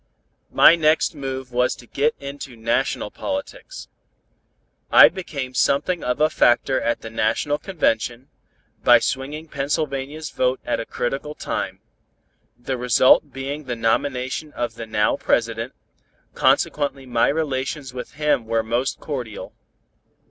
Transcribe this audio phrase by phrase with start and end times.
[0.51, 3.87] My next move was to get into national politics.
[4.91, 8.27] I became something of a factor at the national convention,
[8.83, 11.81] by swinging Pennsylvania's vote at a critical time;
[12.57, 15.71] the result being the nomination of the now President,
[16.33, 19.53] consequently my relations with him were most cordial.